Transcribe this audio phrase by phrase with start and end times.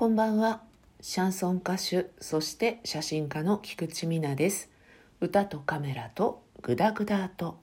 [0.00, 0.62] こんばんは。
[1.02, 4.70] シャンソン歌手、そして写真家の菊池美奈です。
[5.20, 7.60] 歌とカメラとグダグダと。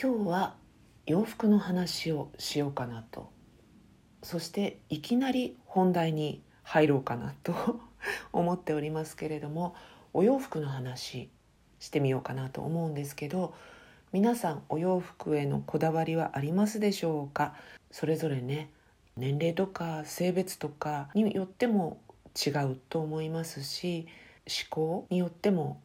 [0.00, 0.54] 今日は
[1.06, 3.32] 洋服の話をしようかなと。
[4.22, 7.80] そしていきなり本題に入ろうかなと
[8.32, 9.74] 思っておりますけれども、
[10.12, 11.32] お洋服の話
[11.80, 13.54] してみようかなと思うんですけど、
[14.12, 17.54] 皆さんお洋服へのこだわりはありますでしょうか？
[17.92, 18.68] それぞれね
[19.16, 22.00] 年齢とか性別とかによっても
[22.34, 24.08] 違うと思いますし
[24.48, 25.80] 思考によっても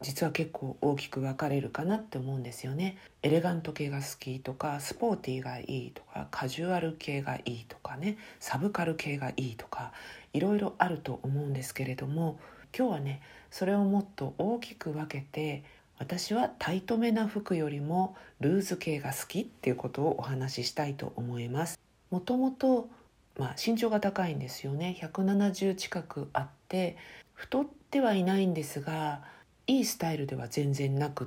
[0.00, 2.96] 実は結構大きく分かれるかなって思うんですよね。
[3.24, 9.90] エレガント系が好きとかスポーティーがいいとかカジュアル系がいいとかねサブカル系がいいとか
[10.32, 12.38] いろいろあると思うんですけれども
[12.76, 15.64] 今日はねそれをもっと大きく分けて
[15.98, 21.80] 私はタイトめな服よりもルーズ系が好きっていうことをお話ししたいと思います。
[22.10, 22.88] もともと、
[23.36, 24.96] ま、身長が高いんですよね。
[25.00, 26.96] 170近くあって
[27.34, 29.22] 太ってはいないんですが
[29.66, 31.26] いいスタイルでは全然なくっ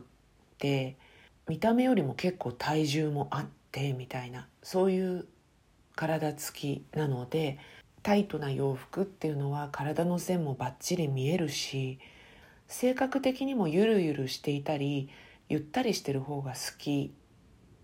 [0.57, 0.95] て
[1.47, 5.25] 見た目よりも結構体重もあってみたいなそういう
[5.95, 7.59] 体つきなので
[8.03, 11.99] タイトな洋服っていうのは体の線もバッチリ見えるし
[12.71, 15.09] 性格的にもゆるゆるしていたり
[15.49, 17.13] ゆったりしてる方が好き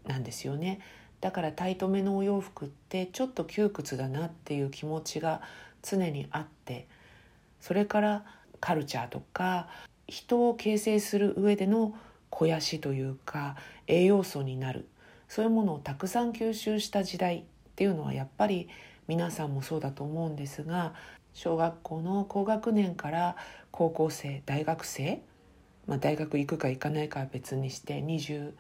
[0.05, 0.79] なんですよね。
[1.19, 5.41] だからタイトめのお洋服ってちょっと窮屈だなっていう気持ちが
[5.81, 6.87] 常にあって
[7.59, 8.25] それから
[8.59, 9.67] カルチャーとか
[10.07, 11.93] 人を形成する上での
[12.31, 14.87] 肥やしというか栄養素になる。
[15.27, 17.43] そういうものをたくさん吸収した時代っ
[17.75, 18.69] ていうのはやっぱり
[19.07, 20.93] 皆さんもそうだと思うんですが
[21.37, 23.35] 小学校の高学年から
[23.69, 25.21] 高校生大学生、
[25.85, 28.53] まあ、大学行くか行かないかは別にして20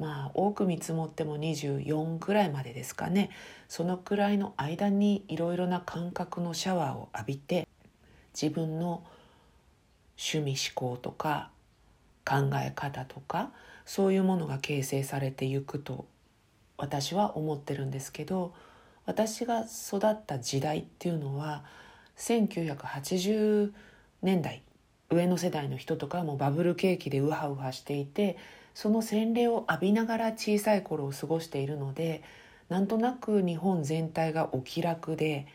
[0.00, 3.30] まあ多く見積もっても24ぐらいまでですかね。
[3.68, 7.68] そのくらいの間にいろいろな感覚のシャワーを浴びて
[8.34, 9.04] 自分の
[10.18, 11.50] 趣味思考とか
[12.24, 13.52] 考え方とか
[13.86, 16.04] そういうものが形成されていくと
[16.78, 18.54] 私は思ってるんですけど
[19.06, 21.62] 私が育った時代っていうのは
[22.18, 23.72] 1980
[24.22, 24.62] 年代
[25.10, 28.36] 上の世代の人とかもバブル景気でウハウハしていて
[28.74, 32.22] その洗礼を浴びながら小さい頃を過ごしているので
[32.68, 35.46] なんとなく日本全体がお気楽で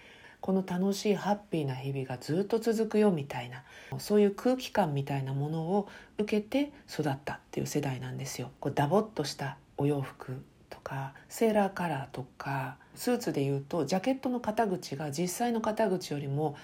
[0.41, 3.63] この楽しいハッピーな日々がずっと続くよみたいな
[3.97, 5.87] そういう空気感みたいなものを
[6.17, 8.51] 受けて育ったっていう世代なんですよ。
[8.59, 16.55] こうダボっとしたお洋服とかセーラーカラーとかスーツでいうとジャケットの肩口が実際の肩口よりも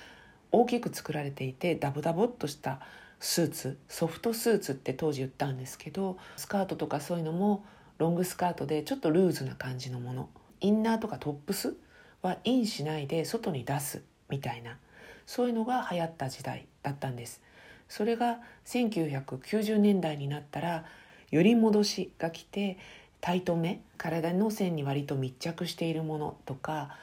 [0.52, 2.80] 大きく作られていてダボダボっとした
[3.20, 7.66] スーツソフトスーツって当時言ったんですけどスカートとかそういうのも
[7.98, 10.30] ロングスカートでちょっとルーズな感じのもの。
[10.62, 11.76] インナーとかトップス
[12.22, 14.78] はインしないで外に出すみたいな
[15.26, 17.42] そういうのが流行った時代だったんです。
[17.88, 20.86] それが1990年代になったら
[21.32, 22.78] より戻しが来て
[23.22, 26.96] タイトめ体の線に割と密着しているものとか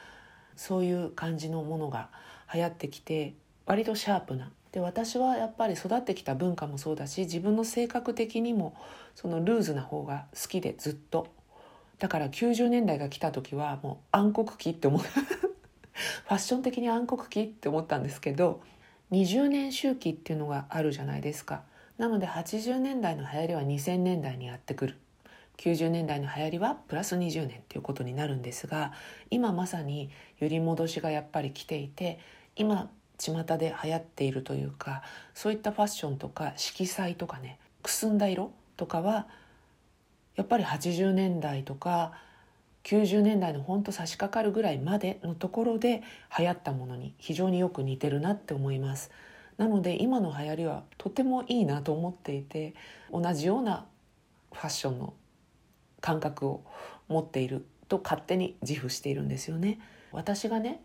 [0.55, 2.09] そういう感じのものが
[2.53, 3.33] 流行ってきて
[3.65, 4.51] 割とシャープな。
[4.71, 8.75] で私はやっぱり育ってきた文化もそうだし自分の性格的にも
[9.15, 11.27] そのルーズな方が好きでずっと。
[11.99, 15.01] だから90年代が来た時はもう暗黒期って思う。
[15.07, 18.61] ファッション的に暗黒期って思ったんですけど
[19.11, 21.63] 20年周期っていうのがあるじゃないですか。
[21.97, 24.97] なので80年代の流行りは2000年代にやってくる。
[25.57, 28.93] 90年代の流行りはプラス20年っていうことになるんですが
[29.29, 30.09] 今まさに
[30.39, 32.19] 揺り戻しがやっぱり来ていて
[32.55, 35.01] 今巷で流行っているというか
[35.33, 39.27] そういったファッションとか色彩とかねくすんだ色とかは
[40.35, 42.13] やっぱり80年代とか
[42.83, 46.03] 90年代のほんと差し掛かるぐらいまでのところで
[46.37, 49.11] 流行ったものに非常によく似てるなって思います。
[49.57, 52.75] なので今の流行りはとてもいいなと思っていて
[53.11, 53.85] 同じような
[54.53, 55.13] ファッションの
[56.01, 56.63] 感覚を
[57.07, 59.79] 持っていると勝手に自負しているんですよね。
[60.11, 60.81] 私がね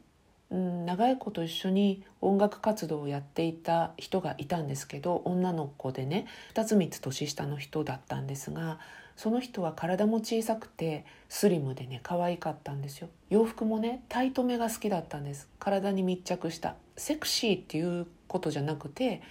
[0.50, 8.78] うん、長いこと一緒に音楽活動をやっていた人がいたんですけど女の子でね2つ3つ年下の人だったんですが
[9.16, 13.08] その人は体も小さくてスリムでね可愛かったんですよ。
[13.30, 15.48] 洋服もねタイトめが好きだったんです。
[15.58, 16.76] 体に密着した。
[16.96, 19.22] セクシーっていうことじゃなくて、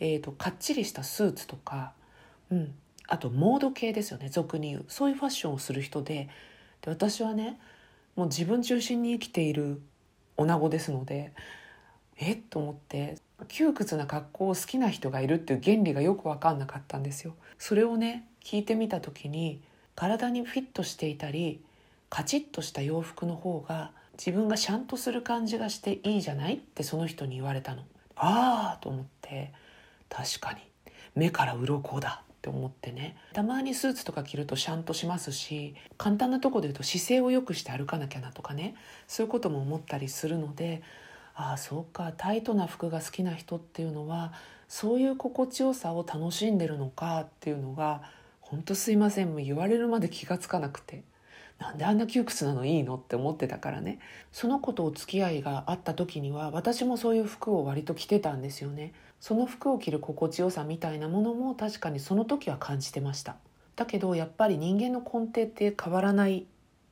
[0.00, 1.92] えーと、かっちりしたスーツとか、
[2.50, 2.74] うん、
[3.08, 4.84] あとモード系ですよね俗に言う。
[4.88, 6.28] そういうファッションをする人で。
[6.82, 7.58] で私はね
[8.14, 9.80] もう自分中心に生きている
[10.36, 11.32] 女子ですので
[12.18, 13.16] えっと思って
[13.48, 17.34] 窮屈な格好を好きな人がいるっていう原理がよく分かんなかったんですよ。
[17.58, 19.62] それをね聞いてみた時に
[19.94, 21.62] 体にフィットしていたり
[22.10, 27.82] カチッとした洋服の方が自分がシャンとする感じがしていいじゃないってその人に言われたの。
[28.16, 29.52] ああと思って
[30.08, 30.60] 確かに。
[31.14, 32.22] 目から鱗だ。
[32.38, 33.16] って思ってね。
[33.32, 38.74] たまにスーツとか着るとシャンとしますし簡単なとこで言うと姿勢を良くして歩かなきゃなとかね。
[39.08, 40.82] そういうことも思ったりするので
[41.34, 42.12] ああそうか。
[42.16, 44.32] タイトな服が好きな人っていうのは
[44.68, 48.02] そういう心地よさを楽しんでるのかっていうのが
[48.40, 49.30] 本当すいません。
[49.30, 51.02] もう言われるまで気が付かなくて。
[51.58, 53.98] なんであんな窮屈なのいいのって思ってたからね。
[54.32, 58.92] その子とお付き合いがあった時には私もそういう服を割と着てたんですよね。
[59.20, 63.36] その服を着る心地よさみたいなものも確かにその時は感じてました。
[63.74, 66.46] だけどやっぱり人間の根底って変わらない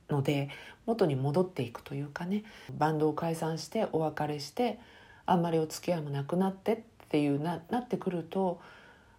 [0.08, 0.48] ので
[0.84, 2.42] 元に戻っていくというかね。
[2.76, 4.80] バンドを解散してお別れして
[5.26, 6.78] あんまりお付き合いもなくなってっ
[7.08, 8.60] ていうななってくると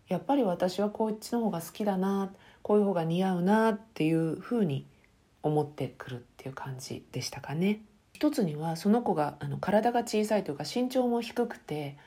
[0.09, 2.31] やっぱり私はこっちの方が好きだな
[2.63, 4.85] こういう方が似合うなっていうふうに
[5.47, 7.81] 思ってくるっていう感じでしたかね。
[8.13, 11.97] 一つにはその子があの体が小さいというか身長も低くて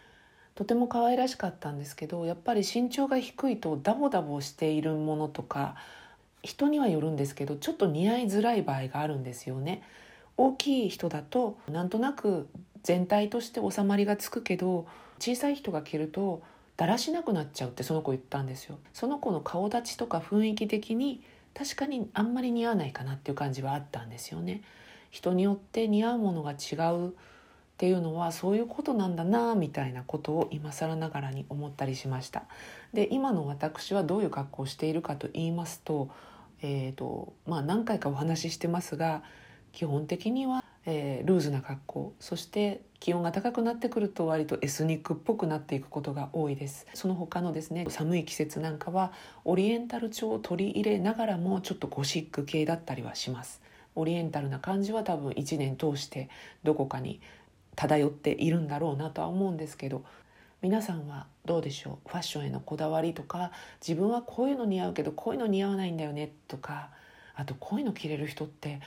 [0.56, 5.76] とても可愛らしかったんですけどやっぱり身長が低いとダボダボしているものとか
[6.42, 9.82] 人にはよるんですけどちょっと似合いづらい場合があるんですよね。
[10.36, 12.48] 大きい人だとなんとなく
[12.82, 14.86] 全体として収まりがつくけど
[15.18, 16.42] 小さい人が着ると
[16.76, 18.78] だらしなくなっちゃうってその子言ったんですよ。
[18.92, 21.22] その子の顔立ちとか雰囲気的に
[21.54, 24.62] 確かにあんまり似合わないかなっていう感じはあったんですよね。
[25.10, 27.12] 人によって似合うものが違うっ
[27.76, 32.44] ていうのはそういうことなんだなみたいなことを今更ながらに思ったりしました。
[32.92, 36.10] で今の私はどういう格好をしているかと言いますと,、
[36.62, 39.22] えーとまあ、何回かお話ししてますが
[39.72, 46.86] 基本的には、えー、ルーズな格好そして気温が高くなってくると割とエスニックっぽくなっていくことが多いです。
[46.94, 49.12] その他のですね寒い季節なんかは
[49.44, 53.62] オリエンタル調を取り入れながらもちょっとゴシック系だったりはします。
[53.94, 56.28] オリエンタルな感じは多分1年通して
[56.62, 57.20] どこかに
[57.74, 60.04] 漂っているんだろうなとは思うんですけど
[60.62, 62.08] 皆さんはどうでしょう？
[62.08, 63.50] ファッションへのこだわりとか
[63.86, 66.90] 自分はこういうの似合うけどこういうの似合わないんだよねとか
[67.34, 68.80] あとこういうの着れる人って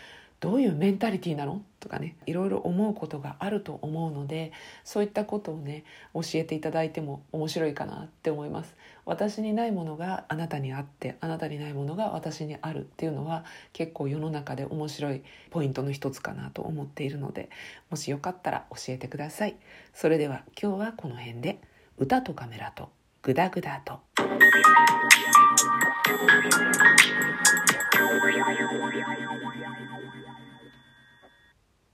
[0.44, 1.62] どういうメンタリティーなの？
[1.80, 4.51] とかねいろいろ思うことがあると思うので
[4.84, 8.75] そういったことをね教えていただいても面白いかなって思います。
[9.06, 17.50] 私にないものがあなたにあってあなたにないものが私にあるっていうのは結構世の中で面白いポイントの一つかなと思っているので
[17.90, 19.56] もしよかったら教えてください。
[19.94, 21.60] それでは今日はこの辺で
[21.98, 22.90] 歌とカメラと
[23.22, 24.01] グダグダと「